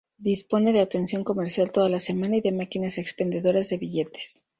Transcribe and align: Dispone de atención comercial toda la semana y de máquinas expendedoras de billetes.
Dispone 0.17 0.73
de 0.73 0.79
atención 0.79 1.23
comercial 1.23 1.71
toda 1.71 1.87
la 1.87 1.99
semana 1.99 2.37
y 2.37 2.41
de 2.41 2.51
máquinas 2.51 2.97
expendedoras 2.97 3.69
de 3.69 3.77
billetes. 3.77 4.41